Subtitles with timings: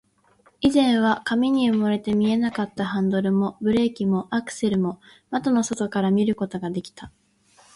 [0.61, 7.11] 以前は紙に埋もれて見えなかったハンドルも、ブレーキも、アクセルも、窓の外から見ることができた